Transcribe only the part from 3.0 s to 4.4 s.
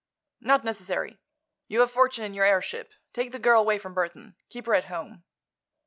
Take the girl away from Burthon.